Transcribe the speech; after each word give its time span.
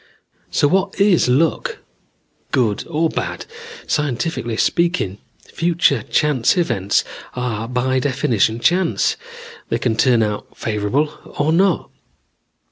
"So 0.49 0.67
what 0.67 0.99
is 0.99 1.27
luck, 1.27 1.77
good 2.51 2.85
or 2.87 3.07
bad? 3.07 3.45
Scientifically 3.85 4.57
speaking, 4.57 5.19
future 5.53 6.01
chance 6.01 6.57
events 6.57 7.03
are 7.35 7.67
by 7.67 7.99
definition 7.99 8.59
chance. 8.59 9.15
They 9.69 9.77
can 9.77 9.95
turn 9.95 10.23
out 10.23 10.57
favorable 10.57 11.35
or 11.37 11.53
not. 11.53 11.91